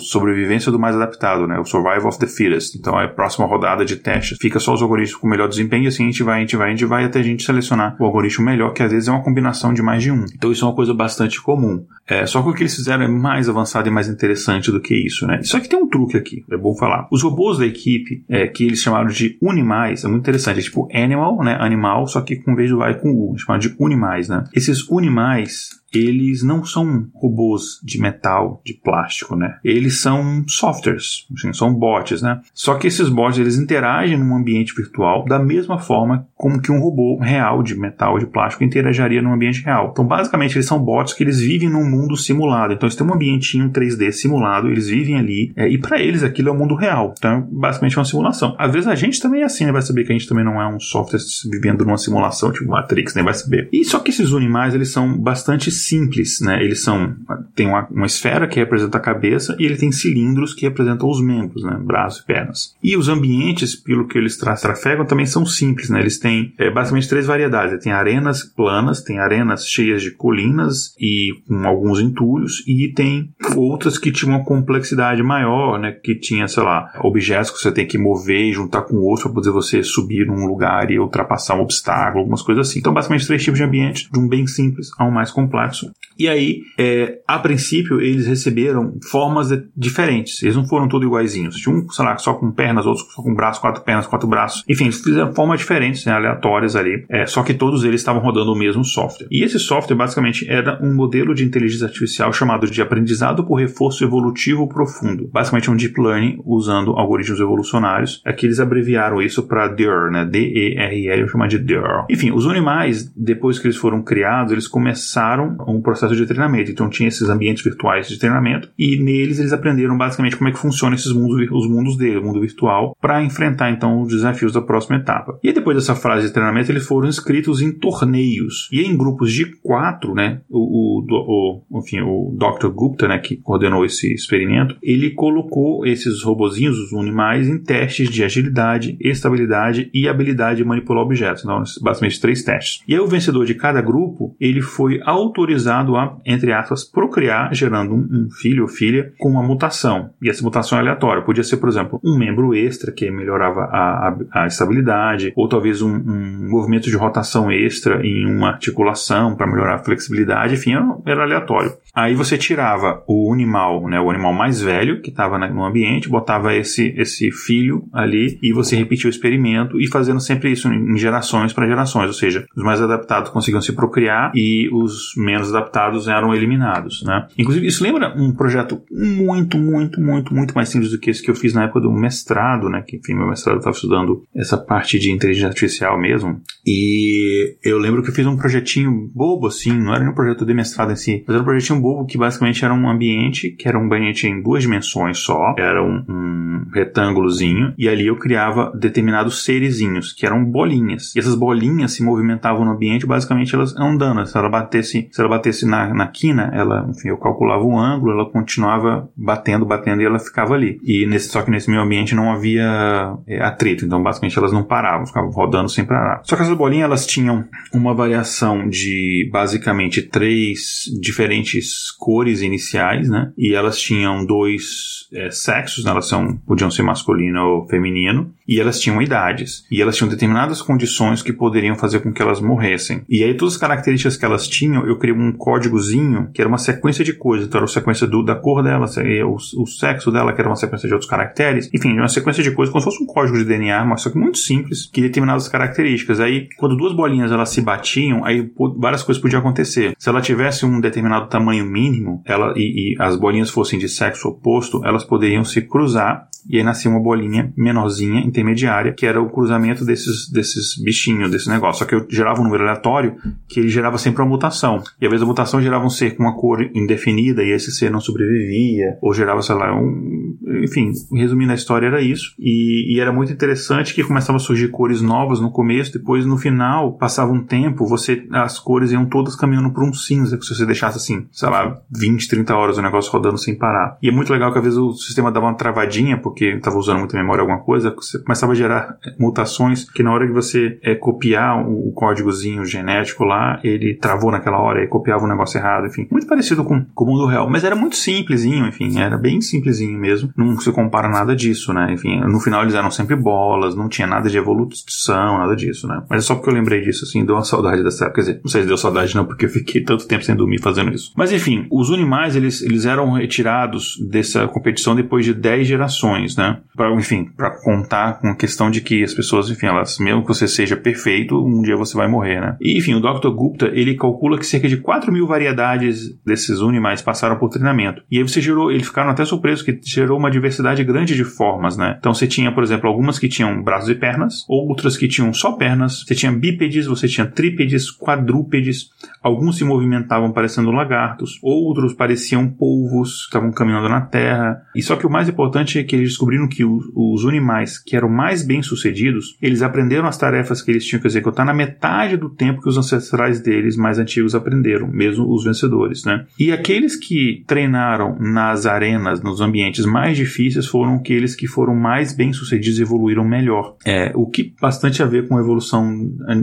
[0.00, 1.58] sobrevivência do mais adaptado, né?
[1.58, 2.76] O survival of the fittest.
[2.76, 4.38] Então é a próxima rodada de testes.
[4.40, 6.68] Fica só os algoritmos com melhor desempenho, e assim a gente vai, a gente vai,
[6.68, 9.22] a gente vai até a gente selecionar o algoritmo melhor, que às vezes é uma
[9.22, 10.24] combinação de mais de um.
[10.34, 11.84] Então isso é uma coisa bastante comum.
[12.06, 14.94] É, só que o que eles fizeram é mais avançado e mais interessante do que
[14.94, 15.40] isso, né?
[15.42, 17.08] Só que tem um truque aqui, é bom falar.
[17.10, 20.60] Os robôs da equipe, é, que eles chamaram de Unimais, é muito interessante.
[20.60, 21.56] É tipo animal, né?
[21.60, 23.38] Animal, só que com vez do vai com U.
[23.38, 24.44] Chamaram de Unimais, né?
[24.54, 29.58] Esses Unimais, eles não são robôs de metal, de plástico, né?
[29.64, 32.40] Eles são softwares, assim, são bots, né?
[32.54, 36.80] Só que esses bots eles interagem num ambiente virtual da mesma forma como que um
[36.80, 39.90] robô real de metal, de plástico interagiria num ambiente real.
[39.92, 42.72] Então, basicamente, eles são bots que eles vivem num mundo simulado.
[42.72, 46.48] Então, eles têm um ambientinho 3D simulado, eles vivem ali é, e para eles aquilo
[46.48, 47.14] é o mundo real.
[47.16, 48.54] Então, basicamente é uma simulação.
[48.58, 49.72] Às vezes a gente também é assim, né?
[49.72, 53.14] Vai saber que a gente também não é um software vivendo numa simulação, tipo Matrix,
[53.14, 53.22] né?
[53.22, 53.68] Vai saber.
[53.72, 56.62] E só que esses animais, eles são bastante simples, né?
[56.62, 57.14] Eles são
[57.54, 61.20] tem uma, uma esfera que representa a cabeça e ele tem cilindros que representam os
[61.20, 61.78] membros, né?
[61.82, 62.74] Braços e pernas.
[62.82, 66.00] E os ambientes, pelo que eles tra trafegam, também são simples, né?
[66.00, 67.82] Eles têm é, basicamente três variedades.
[67.82, 73.98] Tem arenas planas, tem arenas cheias de colinas e com alguns entulhos e tem outras
[73.98, 75.92] que tinham uma complexidade maior, né?
[75.92, 79.32] Que tinha, sei lá, objetos que você tem que mover e juntar com outros para
[79.32, 82.78] poder você subir num lugar e ultrapassar um obstáculo, algumas coisas assim.
[82.78, 85.71] Então, basicamente três tipos de ambiente, de um bem simples a um mais complexo.
[86.18, 90.42] E aí, é, a princípio, eles receberam formas diferentes.
[90.42, 91.56] Eles não foram todos iguaizinhos.
[91.56, 94.62] Tinha um, sei lá, só com pernas, outros só com braços, quatro pernas, quatro braços.
[94.68, 97.04] Enfim, eles fizeram formas diferentes, né, aleatórias ali.
[97.08, 99.26] É, só que todos eles estavam rodando o mesmo software.
[99.30, 104.04] E esse software, basicamente, era um modelo de inteligência artificial chamado de aprendizado por reforço
[104.04, 105.28] evolutivo profundo.
[105.32, 108.22] Basicamente, um deep learning usando algoritmos evolucionários.
[108.24, 110.24] Aqui eles abreviaram isso para DER, né?
[110.24, 112.04] D-E-R-L, eu de DER.
[112.10, 116.70] Enfim, os animais, depois que eles foram criados, eles começaram um processo de treinamento.
[116.70, 120.58] Então, tinha esses ambientes virtuais de treinamento e neles eles aprenderam basicamente como é que
[120.58, 124.60] funcionam esses mundos, os mundos dele, o mundo virtual, para enfrentar então os desafios da
[124.60, 125.38] próxima etapa.
[125.42, 129.46] E depois dessa fase de treinamento, eles foram inscritos em torneios e em grupos de
[129.62, 130.40] quatro, né?
[130.48, 132.68] O, o, o enfim, o Dr.
[132.68, 138.24] Gupta, né, que coordenou esse experimento, ele colocou esses robozinhos, os animais, em testes de
[138.24, 141.42] agilidade, estabilidade e habilidade de manipular objetos.
[141.42, 142.82] Então, basicamente três testes.
[142.86, 145.51] E aí o vencedor de cada grupo, ele foi autorizado
[145.96, 150.10] a, entre aspas, procriar, gerando um, um filho ou filha com uma mutação.
[150.20, 151.22] E essa mutação é aleatória.
[151.22, 155.82] Podia ser, por exemplo, um membro extra que melhorava a, a, a estabilidade, ou talvez
[155.82, 160.96] um, um, movimento de rotação extra em uma articulação para melhorar a flexibilidade, enfim, era,
[161.06, 161.72] era aleatório.
[161.94, 166.54] Aí você tirava o animal, né, o animal mais velho que estava no ambiente, botava
[166.54, 171.52] esse, esse filho ali e você repetia o experimento e fazendo sempre isso em gerações
[171.52, 176.34] para gerações, ou seja, os mais adaptados conseguiam se procriar e os menos adaptados eram
[176.34, 177.26] eliminados, né?
[177.38, 181.30] Inclusive, isso lembra um projeto muito, muito, muito, muito mais simples do que esse que
[181.30, 182.82] eu fiz na época do mestrado, né?
[182.86, 186.40] Que, enfim, meu mestrado estava estudando essa parte de inteligência artificial mesmo.
[186.66, 190.44] E eu lembro que eu fiz um projetinho bobo, assim, não era nem um projeto
[190.44, 193.68] de mestrado em si, mas era um projetinho bobo que basicamente era um ambiente que
[193.68, 198.72] era um ambiente em duas dimensões só, era um, um retângulozinho, e ali eu criava
[198.74, 201.14] determinados serezinhos, que eram bolinhas.
[201.14, 204.26] E essas bolinhas se movimentavam no ambiente, basicamente elas andando.
[204.26, 208.12] Se ela batesse, se ela batesse na, na quina, ela, enfim, eu calculava o ângulo,
[208.12, 210.80] ela continuava batendo, batendo e ela ficava ali.
[210.82, 214.62] E nesse, só que nesse meu ambiente não havia é, atrito, então basicamente elas não
[214.62, 216.20] paravam, ficavam rodando sem parar.
[216.24, 223.32] Só que essas bolinhas elas tinham uma variação de basicamente três diferentes cores iniciais, né?
[223.36, 225.90] E elas tinham dois é, sexos, né?
[225.90, 229.64] elas são, podiam ser masculino ou feminino, e elas tinham idades.
[229.70, 233.02] E elas tinham determinadas condições que poderiam fazer com que elas morressem.
[233.08, 236.58] E aí todas as características que elas tinham, eu criei um códigozinho que era uma
[236.58, 237.46] sequência de coisas.
[237.46, 238.86] Então era a sequência do, da cor dela,
[239.26, 241.70] o, o sexo dela, que era uma sequência de outros caracteres.
[241.72, 244.18] Enfim, uma sequência de coisas, como se fosse um código de DNA, mas só que
[244.18, 246.20] muito simples, que determinadas características.
[246.20, 249.94] Aí, quando duas bolinhas elas se batiam, aí várias coisas podiam acontecer.
[249.98, 254.28] Se ela tivesse um determinado tamanho mínimo, ela e, e as bolinhas fossem de sexo
[254.28, 259.30] oposto, elas poderiam se cruzar e aí nascia uma bolinha menorzinha, intermediária, que era o
[259.30, 261.80] cruzamento desses, desses bichinhos, desse negócio.
[261.80, 263.16] Só que eu gerava um número aleatório
[263.48, 264.82] que ele gerava sempre uma mutação.
[265.00, 267.90] E às vezes a mutação gerava um ser com uma cor indefinida e esse ser
[267.90, 270.36] não sobrevivia, ou gerava, sei lá, um.
[270.62, 272.34] Enfim, resumindo a história, era isso.
[272.38, 276.36] E, e era muito interessante que começava a surgir cores novas no começo, depois no
[276.36, 280.66] final, passava um tempo, você as cores iam todas caminhando para um cinza, se você
[280.66, 283.98] deixasse assim, sei lá, 20, 30 horas o negócio rodando sem parar.
[284.02, 286.98] E é muito legal que às vezes o sistema dava uma travadinha, porque estava usando
[286.98, 290.94] muita memória alguma coisa, você começava a gerar mutações que na hora que você é,
[290.94, 295.58] copiar o, o códigozinho genético lá, ele travou naquela hora e copiava o um negócio
[295.58, 296.06] errado, enfim.
[296.10, 299.98] Muito parecido com, com o mundo real, mas era muito simplesinho, enfim, era bem simplesinho
[299.98, 300.30] mesmo.
[300.36, 301.92] Não se compara nada disso, né?
[301.92, 306.02] Enfim, no final eles eram sempre bolas, não tinha nada de evolução, nada disso, né?
[306.08, 308.22] Mas é só porque eu lembrei disso, assim, deu uma saudade dessa época.
[308.22, 310.60] Quer dizer, não sei se deu saudade não, porque eu fiquei tanto tempo sem dormir
[310.60, 311.12] fazendo isso.
[311.16, 316.58] Mas enfim, os animais, eles, eles eram retirados dessa competição depois de 10 gerações, né?
[316.76, 320.28] Pra, enfim, para contar com a questão de que as pessoas, enfim, elas, mesmo que
[320.28, 322.56] você seja perfeito, um dia você vai morrer, né?
[322.60, 323.30] E, enfim, o Dr.
[323.30, 328.02] Gupta, ele calcula que cerca de 4 mil variedades desses animais passaram por treinamento.
[328.10, 331.76] E aí você gerou, eles ficaram até surpresos que gerou uma diversidade grande de formas,
[331.76, 331.96] né?
[331.98, 335.52] Então você tinha, por exemplo, algumas que tinham braços e pernas, outras que tinham só
[335.52, 338.90] pernas, você tinha bípedes, você tinha trípedes, quadrúpedes,
[339.22, 344.62] alguns se movimentavam parecendo lagartos, outros pareciam polvos, estavam caminhando na terra.
[344.74, 348.08] E só que o mais importante é que eles descobriram que os, animais que eram
[348.08, 352.28] mais bem sucedidos, eles aprenderam as tarefas que eles tinham que executar na metade do
[352.28, 356.26] tempo que os ancestrais deles mais antigos aprenderam, mesmo os vencedores, né?
[356.38, 362.14] E aqueles que treinaram nas arenas, nos ambientes mais difíceis, foram aqueles que foram mais
[362.14, 363.76] bem sucedidos e evoluíram melhor.
[363.84, 365.92] É, o que bastante a ver com a evolução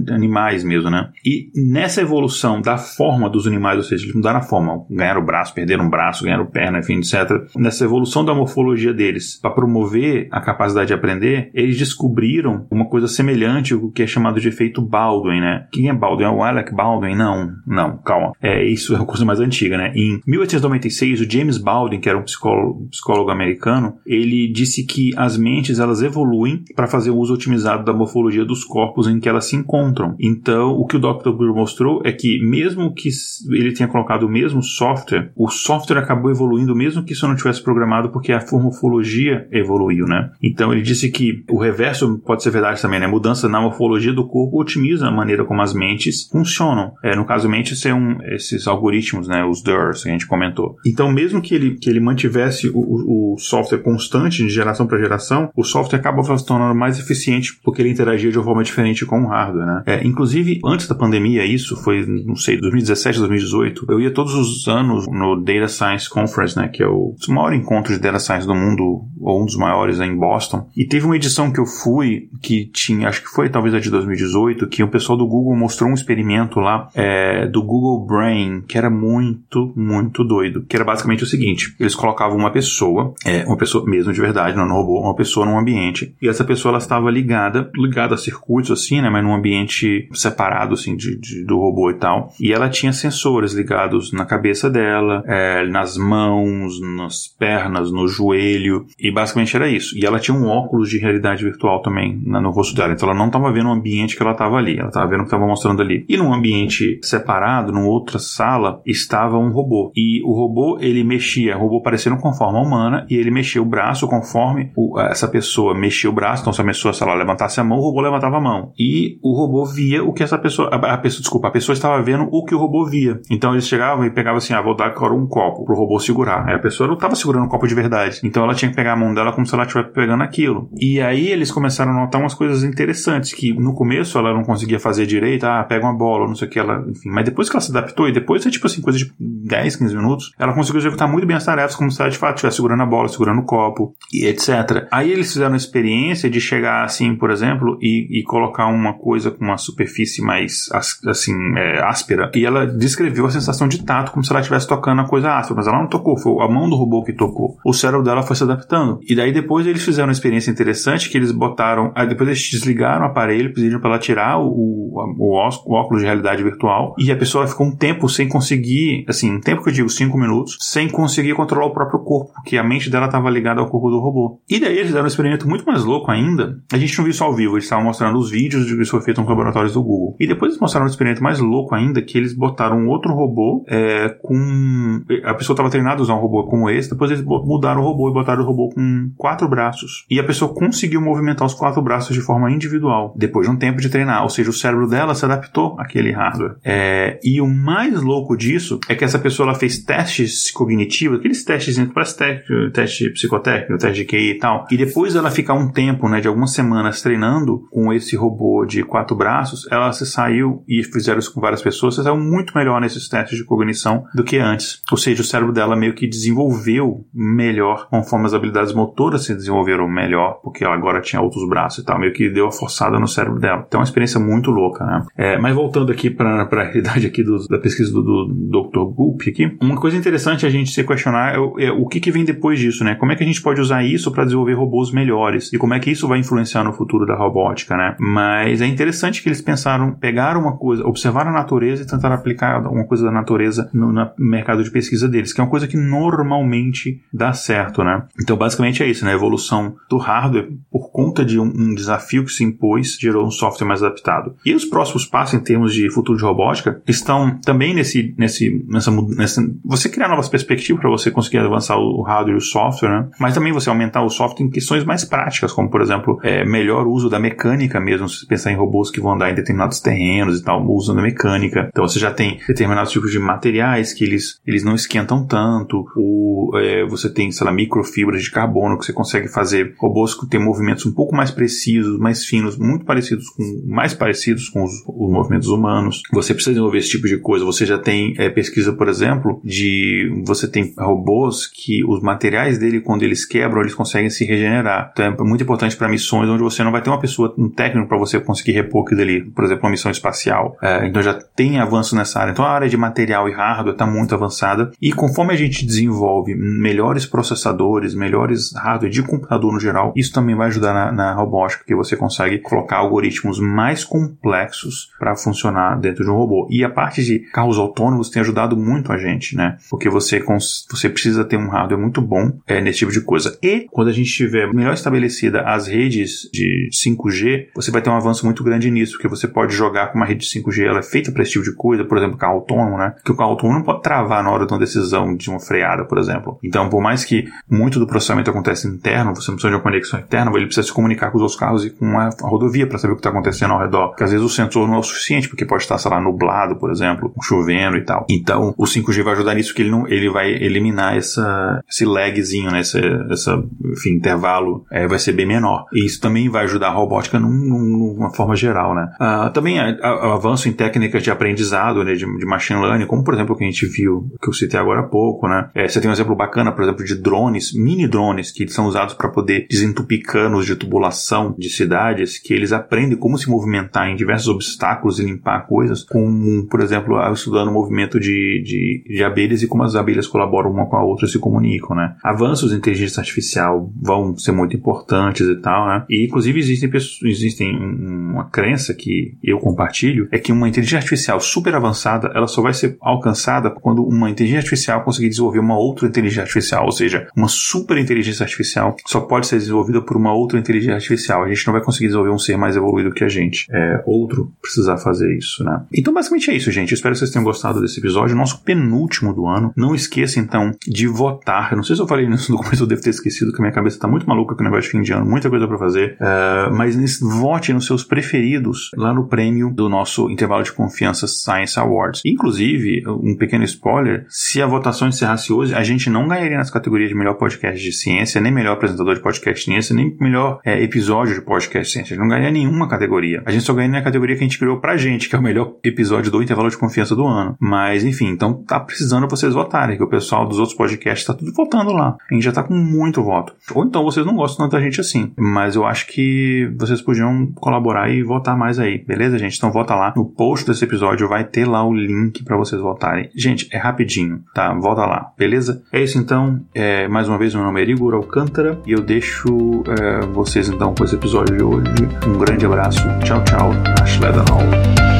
[0.09, 1.09] animais mesmo, né?
[1.25, 5.25] E nessa evolução da forma dos animais, ou seja, eles mudaram a forma, ganharam o
[5.25, 7.29] braço, perderam o braço, ganharam perna, enfim, etc.
[7.55, 13.09] Nessa evolução da morfologia deles, para promover a capacidade de aprender, eles descobriram uma coisa
[13.09, 15.67] semelhante ao que é chamado de efeito Baldwin, né?
[15.69, 16.23] Quem é Baldwin?
[16.23, 17.13] É o Alec Baldwin?
[17.13, 18.31] Não, não, calma.
[18.41, 19.91] É, isso é uma coisa mais antiga, né?
[19.93, 25.37] Em 1896, o James Baldwin, que era um psicólogo, psicólogo americano, ele disse que as
[25.37, 29.45] mentes elas evoluem para fazer o uso otimizado da morfologia dos corpos em que elas
[29.45, 30.15] se encontram.
[30.21, 31.31] Então, o que o Dr.
[31.37, 33.09] Greer mostrou é que mesmo que
[33.49, 37.61] ele tenha colocado o mesmo software, o software acabou evoluindo mesmo que isso não tivesse
[37.61, 40.31] programado porque a morfologia evoluiu, né?
[40.41, 43.07] Então, ele disse que o reverso pode ser verdade também, né?
[43.07, 46.93] Mudança na morfologia do corpo otimiza a maneira como as mentes funcionam.
[47.03, 49.43] É, no caso, mentes são esses algoritmos, né?
[49.43, 50.75] Os DERs que a gente comentou.
[50.85, 55.49] Então, mesmo que ele, que ele mantivesse o, o software constante de geração para geração,
[55.55, 59.21] o software acaba se tornando mais eficiente porque ele interagia de uma forma diferente com
[59.21, 59.83] o hardware, né?
[59.85, 64.67] É, inclusive, antes da pandemia, isso foi, não sei, 2017, 2018, eu ia todos os
[64.67, 66.67] anos no Data Science Conference, né?
[66.67, 70.15] Que é o maior encontro de Data Science do mundo, ou um dos maiores em
[70.15, 70.67] Boston.
[70.75, 73.89] E teve uma edição que eu fui que tinha, acho que foi talvez a de
[73.89, 78.77] 2018, que o pessoal do Google mostrou um experimento lá é, do Google Brain, que
[78.77, 80.65] era muito, muito doido.
[80.67, 84.57] Que era basicamente o seguinte: eles colocavam uma pessoa, é, uma pessoa mesmo de verdade,
[84.57, 88.17] não no robô, uma pessoa num ambiente, e essa pessoa ela estava ligada, ligada a
[88.17, 92.33] circuitos assim, né, mas num ambiente separado assim de, de do robô e tal.
[92.39, 98.85] E ela tinha sensores ligados na cabeça dela, é, nas mãos, nas pernas, no joelho,
[98.99, 99.97] e basicamente era isso.
[99.97, 103.27] E ela tinha um óculos de realidade virtual também no rosto dela, então ela não
[103.27, 105.81] estava vendo o ambiente que ela estava ali, ela estava vendo o que estava mostrando
[105.81, 106.05] ali.
[106.07, 109.91] E num ambiente separado, numa outra sala, estava um robô.
[109.95, 113.65] E o robô, ele mexia, o robô parecendo com forma humana, e ele mexia o
[113.65, 117.59] braço conforme o, essa pessoa mexia o braço, então se a pessoa, sei lá, levantasse
[117.59, 118.71] a mão, o robô levantava a mão.
[118.77, 122.01] E o robô via o que essa pessoa, a, a pessoa, desculpa, a pessoa estava
[122.01, 123.19] vendo o que o robô via.
[123.29, 126.47] Então eles chegavam e pegavam assim, ah, vou dar um copo pro robô segurar.
[126.47, 128.19] Aí a pessoa não estava segurando um copo de verdade.
[128.23, 130.69] Então ela tinha que pegar a mão dela como se ela estivesse pegando aquilo.
[130.79, 134.79] E aí eles começaram a notar umas coisas interessantes, que no começo ela não conseguia
[134.79, 137.09] fazer direito, ah, pega uma bola, não sei o que, ela, enfim.
[137.09, 139.95] Mas depois que ela se adaptou, e depois é tipo assim, coisa de 10, 15
[139.95, 142.83] minutos, ela conseguiu executar muito bem as tarefas, como se ela de fato estivesse segurando
[142.83, 144.87] a bola, segurando o copo, e etc.
[144.91, 149.31] Aí eles fizeram a experiência de chegar assim, por exemplo, e, e colocar uma coisa
[149.31, 150.69] com uma superfície mais
[151.05, 155.01] assim, é, áspera, e ela descreveu a sensação de tato como se ela estivesse tocando
[155.01, 157.57] a coisa áspera, mas ela não tocou, foi a mão do robô que tocou.
[157.65, 158.98] O cérebro dela foi se adaptando.
[159.07, 163.05] E daí depois eles fizeram uma experiência interessante que eles botaram, aí depois eles desligaram
[163.05, 167.15] o aparelho, pediram para ela tirar o, o, o, óculos de realidade virtual, e a
[167.15, 170.89] pessoa ficou um tempo sem conseguir, assim, um tempo que eu digo, cinco minutos, sem
[170.89, 174.41] conseguir controlar o próprio corpo, porque a mente dela estava ligada ao corpo do robô.
[174.49, 176.59] E daí eles fizeram um experimento muito mais louco ainda.
[176.71, 178.91] A gente não viu isso ao vivo, eles estavam mostrando os vídeos de que isso
[178.91, 180.15] foi feito nos laboratórios do Google.
[180.19, 183.63] E depois eles mostraram um experimento mais louco ainda, que eles botaram um outro robô
[183.67, 185.01] é, com.
[185.23, 188.09] A pessoa estava treinada a usar um robô como esse, depois eles mudaram o robô
[188.09, 188.81] e botaram o robô com
[189.17, 190.05] quatro braços.
[190.09, 193.81] E a pessoa conseguiu movimentar os quatro braços de forma individual, depois de um tempo
[193.81, 194.23] de treinar.
[194.23, 196.55] Ou seja, o cérebro dela se adaptou àquele hardware.
[196.63, 201.43] É, e o mais louco disso é que essa pessoa ela fez testes cognitivos, aqueles
[201.43, 204.65] testes, parece teste, teste psicotécnico, teste de QI e tal.
[204.71, 208.83] E depois ela ficar um tempo, né, de algumas semanas treinando com esse robô de
[208.83, 212.79] quatro braços, ela se saiu e fizeram isso com várias pessoas, se saiu muito melhor
[212.81, 214.81] nesses testes de cognição do que antes.
[214.91, 219.87] Ou seja, o cérebro dela meio que desenvolveu melhor, conforme as habilidades motoras se desenvolveram
[219.87, 223.07] melhor, porque ela agora tinha outros braços e tal, meio que deu a forçada no
[223.07, 223.63] cérebro dela.
[223.67, 225.05] Então é uma experiência muito louca, né?
[225.17, 228.93] É, mas voltando aqui para a realidade aqui do, da pesquisa do, do Dr.
[228.93, 232.23] Goop aqui, uma coisa interessante a gente se questionar é, é, o que, que vem
[232.23, 232.95] depois disso, né?
[232.95, 235.79] Como é que a gente pode usar isso para desenvolver robôs melhores e como é
[235.79, 237.95] que isso vai influenciar no futuro da robótica, né?
[237.99, 242.61] Mas é interessante que eles pensaram, pegaram uma coisa, observaram a natureza e tentaram aplicar
[242.67, 245.77] uma coisa da natureza no, no mercado de pesquisa deles, que é uma coisa que
[245.77, 248.03] normalmente dá certo, né?
[248.21, 249.11] Então, basicamente é isso, né?
[249.11, 253.31] A evolução do hardware, por conta de um, um desafio que se impôs, gerou um
[253.31, 254.35] software mais adaptado.
[254.45, 258.91] E os próximos passos em termos de futuro de robótica estão também nesse, nesse, nessa,
[258.91, 263.09] nessa você criar novas perspectivas para você conseguir avançar o hardware e o software, né?
[263.19, 266.87] Mas também você aumentar o software em questões mais práticas, como por exemplo, é, melhor
[266.87, 270.43] uso da mecânica mesmo, se pensar em robôs que vão andar em determinados terrenos e
[270.43, 271.69] tal, usando mecânica.
[271.69, 276.57] Então você já tem determinados tipos de materiais que eles, eles não esquentam tanto, ou
[276.57, 280.43] é, você tem, sei lá, microfibras de carbono que você consegue fazer robôs que têm
[280.43, 285.11] movimentos um pouco mais precisos, mais finos, muito parecidos com, mais parecidos com os, os
[285.11, 286.01] movimentos humanos.
[286.11, 287.45] Você precisa desenvolver esse tipo de coisa.
[287.45, 292.81] Você já tem é, pesquisa, por exemplo, de você tem robôs que os materiais dele,
[292.81, 294.91] quando eles quebram, eles conseguem se regenerar.
[294.91, 297.87] Então é muito importante para missões onde você não vai ter uma pessoa, um técnico
[297.87, 299.23] para você conseguir repor aquilo ali.
[299.31, 300.57] Por exemplo, uma missão espacial.
[300.61, 302.31] É, então já tem avanço nessa área.
[302.31, 304.71] Então a área de material e hardware está muito avançada.
[304.81, 310.35] E conforme a gente desenvolve melhores processadores, melhores hardware de computador no geral, isso também
[310.35, 316.03] vai ajudar na, na robótica, porque você consegue colocar algoritmos mais complexos para funcionar dentro
[316.03, 316.47] de um robô.
[316.49, 319.57] E a parte de carros autônomos tem ajudado muito a gente, né?
[319.69, 320.23] Porque você,
[320.69, 323.37] você precisa ter um hardware muito bom é, nesse tipo de coisa.
[323.41, 327.95] E quando a gente tiver melhor estabelecida as redes de 5G, você vai ter um
[327.95, 330.83] avanço muito grande nisso, porque você pode jogar com uma rede de 5G, ela é
[330.83, 332.95] feita para esse tipo de coisa, por exemplo, carro autônomo, né?
[333.03, 335.85] Que o carro autônomo não pode travar na hora de uma decisão de uma freada,
[335.85, 336.39] por exemplo.
[336.43, 339.99] Então, por mais que muito do processamento aconteça interno, você não precisa de uma conexão
[339.99, 342.93] interna, ele precisa se comunicar com os outros carros e com a rodovia para saber
[342.93, 343.89] o que está acontecendo ao redor.
[343.89, 346.55] Porque às vezes o sensor não é o suficiente, porque pode estar, sei lá, nublado,
[346.55, 348.05] por exemplo, chovendo e tal.
[348.09, 352.51] Então, o 5G vai ajudar nisso, que ele não, ele vai eliminar essa, esse lagzinho,
[352.51, 352.59] né?
[352.59, 352.79] Essa,
[353.11, 355.65] essa enfim, intervalo é, vai ser bem menor.
[355.73, 358.91] E isso também vai ajudar a robótica num, num, numa forma geral, né?
[358.99, 361.93] Uh, também o avanço em técnicas de aprendizado, né?
[361.93, 364.59] De, de, machine learning, como por exemplo o que a gente viu, que eu citei
[364.59, 365.49] agora há pouco, né?
[365.55, 368.93] É, você tem um exemplo bacana, por exemplo, de drones, mini drones, que são usados
[368.93, 373.95] para poder desentupir canos de tubulação de cidades, que eles aprendem como se movimentar em
[373.95, 379.41] diversos obstáculos e limpar coisas, com, por exemplo, estudando o movimento de, de, de abelhas
[379.41, 381.95] e como as abelhas colaboram uma com a outra e se comunicam, né?
[382.03, 385.85] Avanços em inteligência artificial vão ser muito importantes e tal, né?
[385.89, 386.69] E inclusive existem
[387.03, 392.41] existem uma crença que eu compartilho é que uma inteligência artificial super avançada ela só
[392.41, 397.07] vai ser alcançada quando uma inteligência artificial conseguir desenvolver uma outra inteligência artificial, ou seja,
[397.15, 401.23] uma super inteligência artificial só pode ser desenvolvida por uma outra inteligência artificial.
[401.23, 403.47] A gente não vai conseguir desenvolver um ser mais evoluído que a gente.
[403.51, 405.63] É outro precisar fazer isso, né?
[405.73, 406.73] Então basicamente é isso, gente.
[406.73, 409.53] Espero que vocês tenham gostado desse episódio, nosso penúltimo do ano.
[409.55, 411.51] Não esqueça então de votar.
[411.51, 413.53] Eu não sei se eu falei nisso no começo, eu devo ter esquecido que minha
[413.53, 415.97] cabeça tá muito maluca com o negócio de fim de ano, muita coisa para fazer.
[415.99, 421.59] Uh, mas vote nos seus preferidos lá no prêmio do nosso intervalo de confiança Science
[421.59, 422.01] Awards.
[422.05, 426.89] Inclusive, um pequeno spoiler: se a votação encerrasse hoje, a gente não ganharia nas categorias
[426.89, 431.15] de melhor podcast de ciência, nem melhor apresentador de podcast ciência, nem melhor é, episódio
[431.15, 431.93] de podcast ciência.
[431.93, 433.21] A gente não ganharia nenhuma categoria.
[433.25, 435.21] A gente só ganharia na categoria que a gente criou pra gente, que é o
[435.21, 437.35] melhor episódio do intervalo de confiança do ano.
[437.39, 441.31] Mas, enfim, então tá precisando vocês votarem, que o pessoal dos outros podcasts tá tudo
[441.33, 441.97] votando lá.
[442.09, 443.33] A gente já tá com muito voto.
[443.53, 445.11] Ou então vocês não gostam tanto da gente assim.
[445.17, 449.37] Mas eu acho que vocês podiam colaborar e votar mais aí, beleza, gente?
[449.37, 449.93] Então vota lá.
[449.95, 453.09] No post desse episódio vai ter lá o link para vocês votarem.
[453.15, 454.53] Gente, é rapidinho, tá?
[454.53, 455.63] Volta lá, beleza?
[455.71, 456.41] É isso então.
[456.53, 460.73] É, mais uma vez, meu nome é Igor Alcântara e eu deixo é, vocês então
[460.75, 461.89] com esse episódio de hoje.
[462.07, 462.81] Um grande abraço.
[463.03, 463.51] Tchau, tchau.
[463.81, 464.98] Ashley Hall.